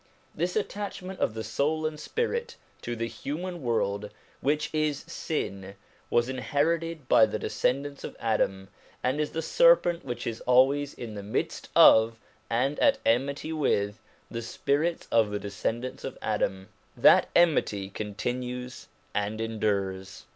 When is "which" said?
4.39-4.71, 10.03-10.25